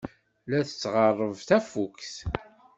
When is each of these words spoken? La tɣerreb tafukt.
La 0.49 0.59
tɣerreb 0.63 1.39
tafukt. 1.49 2.13